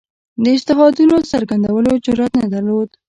د 0.43 0.45
اجتهادونو 0.55 1.15
څرګندولو 1.31 1.91
جرئت 2.05 2.33
نه 2.41 2.47
درلود 2.53 2.89